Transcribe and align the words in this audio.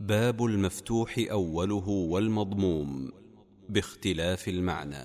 باب 0.00 0.44
المفتوح 0.44 1.14
أوله 1.30 1.88
والمضموم 1.88 3.12
باختلاف 3.68 4.48
المعنى. 4.48 5.04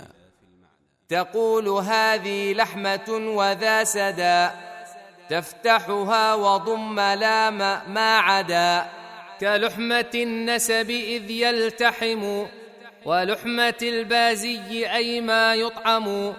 تقول 1.09 1.67
هذه 1.67 2.53
لحمة 2.53 3.33
وذا 3.35 3.83
سدى 3.83 4.49
تفتحها 5.29 6.33
وضم 6.35 6.99
لام 6.99 7.57
ما 7.93 8.17
عدا. 8.17 8.85
كلحمة 9.39 10.11
النسب 10.15 10.89
إذ 10.89 11.31
يلتحم 11.31 12.45
ولحمة 13.05 13.79
البازي 13.81 14.87
أي 14.93 15.21
ما 15.21 15.55
يطعم. 15.55 16.33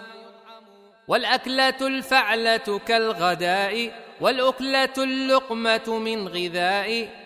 والأكلة 1.09 1.87
الفعلة 1.87 2.79
كالغداء 2.87 4.05
والأكلة 4.21 4.95
اللقمة 4.99 5.99
من 5.99 6.29
غذاء. 6.29 7.24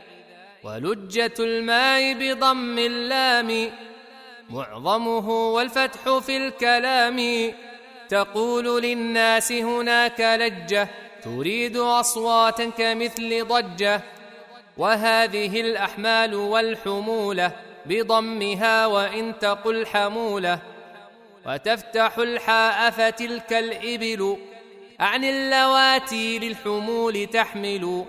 ولجة 0.64 1.34
الماء 1.38 2.14
بضم 2.14 2.78
اللام 2.78 3.70
معظمه 4.50 5.30
والفتح 5.30 6.18
في 6.18 6.36
الكلام. 6.36 7.52
تقول 8.08 8.82
للناس 8.82 9.52
هناك 9.52 10.20
لجة 10.20 10.88
تريد 11.22 11.76
أصواتا 11.76 12.70
كمثل 12.70 13.44
ضجة. 13.44 14.00
وهذه 14.76 15.60
الأحمال 15.60 16.34
والحمولة 16.34 17.52
بضمها 17.86 18.86
وإن 18.86 19.38
تقل 19.38 19.86
حمولة. 19.86 20.58
وتفتح 21.46 22.18
الحاء 22.18 22.90
فتلك 22.90 23.52
الإبل 23.52 24.36
عن 25.00 25.24
اللواتي 25.24 26.38
للحمول 26.38 27.26
تحمل. 27.26 28.04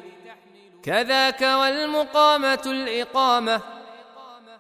كذاك 0.84 1.42
والمقامة 1.42 2.62
الإقامة 2.66 3.62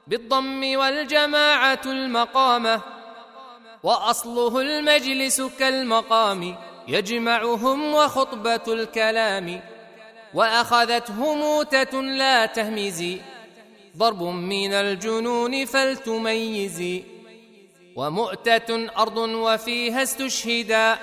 بالضم 0.07 0.77
والجماعة 0.77 1.81
المقامة 1.85 2.81
وأصله 3.83 4.61
المجلس 4.61 5.41
كالمقام 5.41 6.55
يجمعهم 6.87 7.93
وخطبة 7.93 8.63
الكلام 8.67 9.61
وأخذته 10.33 11.35
موتة 11.35 12.01
لا 12.01 12.45
تهمزي 12.45 13.17
ضرب 13.97 14.23
من 14.23 14.73
الجنون 14.73 15.65
فلتميزي 15.65 17.03
ومؤتة 17.95 18.89
أرض 18.97 19.17
وفيها 19.17 20.03
استشهدا 20.03 20.97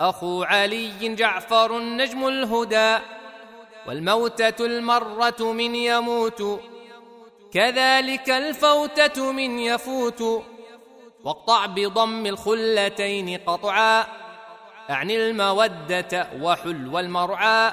أخو 0.00 0.42
علي 0.42 1.14
جعفر 1.14 1.78
نجم 1.78 2.28
الهدى 2.28 2.98
والموتة 3.86 4.66
المرة 4.66 5.52
من 5.52 5.74
يموت 5.74 6.60
كذلك 7.52 8.30
الفوتة 8.30 9.32
من 9.32 9.58
يفوت. 9.58 10.44
واقطع 11.24 11.66
بضم 11.66 12.26
الخلتين 12.26 13.38
قطعا 13.46 14.06
أعني 14.90 15.16
المودة 15.16 16.28
وحلو 16.40 16.98
المرعى. 16.98 17.72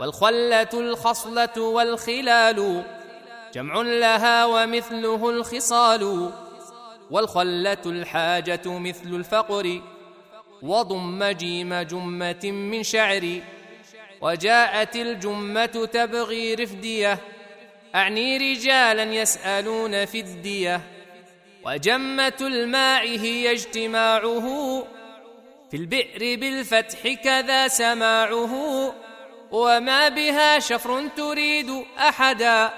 والخلة 0.00 0.68
الخصلة 0.74 1.58
والخلال 1.58 2.84
جمع 3.54 3.74
لها 3.82 4.44
ومثله 4.44 5.30
الخصال. 5.30 6.30
والخلة 7.10 7.82
الحاجة 7.86 8.62
مثل 8.66 9.08
الفقر 9.08 9.80
وضم 10.62 11.24
جيم 11.24 11.74
جمة 11.74 12.44
من 12.44 12.82
شعر. 12.82 13.40
وجاءت 14.24 14.96
الجمة 14.96 15.88
تبغي 15.92 16.54
رفدية. 16.54 17.18
أعني 17.94 18.36
رجالا 18.36 19.02
يسألون 19.02 20.04
في 20.04 20.20
الدية. 20.20 20.80
وجمة 21.64 22.38
الماء 22.40 23.06
هي 23.06 23.52
اجتماعه. 23.52 24.86
في 25.70 25.76
البئر 25.76 26.40
بالفتح 26.40 27.08
كذا 27.24 27.68
سماعه. 27.68 28.94
وما 29.50 30.08
بها 30.08 30.58
شفر 30.58 31.08
تريد 31.16 31.84
أحدا. 31.98 32.70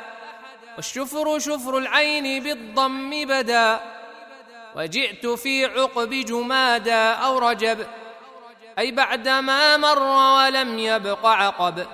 والشفر 0.76 1.38
شفر 1.38 1.78
العين 1.78 2.42
بالضم 2.42 3.24
بدا. 3.24 3.80
وجئت 4.76 5.26
في 5.26 5.64
عقب 5.64 6.10
جمادا 6.10 7.10
أو 7.10 7.38
رجب 7.38 7.86
أي 8.78 8.90
بعدما 8.90 9.76
مر 9.76 10.02
ولم 10.02 10.78
يبق 10.78 11.26
عقب. 11.26 11.86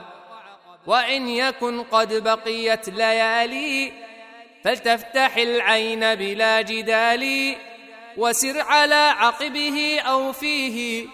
وإن 0.87 1.29
يكن 1.29 1.83
قد 1.83 2.25
بقيت 2.25 2.89
ليالي 2.89 3.93
فلتفتح 4.65 5.37
العين 5.37 6.15
بلا 6.15 6.61
جدال 6.61 7.57
وسر 8.17 8.61
على 8.61 9.15
عقبه 9.19 10.01
أو 10.01 10.33
فيه 10.33 11.07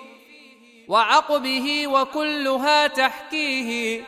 وعقبه 0.89 1.87
وكلها 1.87 2.87
تحكيه. 2.87 4.03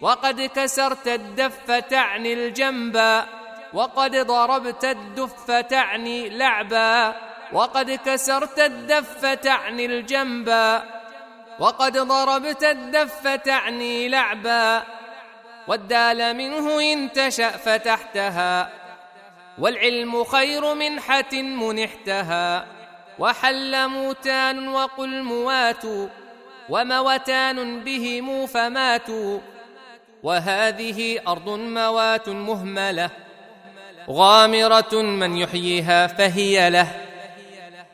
وقد 0.00 0.40
كسرت 0.40 1.08
الدف 1.08 1.70
تعني 1.70 2.32
الجنبا 2.32 3.26
وقد 3.72 4.16
ضربت 4.16 4.84
الدف 4.84 5.50
تعني 5.50 6.28
لعبا. 6.28 7.14
وقد 7.52 7.90
كسرت 7.90 8.58
الدف 8.58 9.26
تعني 9.26 9.86
الجنبا 9.86 10.82
وقد 11.58 11.98
ضربت 11.98 12.64
الدف 12.64 13.26
تعني 13.28 14.08
لعبا. 14.08 14.82
والدال 15.68 16.36
منه 16.36 16.80
إن 16.92 17.12
تشأ 17.12 17.50
فتحتها. 17.50 18.70
والعلم 19.58 20.24
خير 20.24 20.74
منحة 20.74 21.32
منحتها. 21.32 22.66
وحل 23.18 23.88
موتان 23.88 24.68
وقل 24.68 25.22
موات 25.22 25.84
وموتان 26.68 27.80
بهم 27.80 28.46
فماتوا. 28.46 29.40
وهذه 30.22 31.20
أرض 31.28 31.48
موات 31.48 32.28
مهملة. 32.28 33.10
غامرة 34.10 34.94
من 34.94 35.36
يحييها 35.36 36.06
فهي 36.06 36.70
له. 36.70 37.05